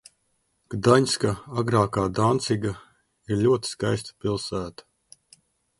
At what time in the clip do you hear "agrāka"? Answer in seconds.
1.63-2.07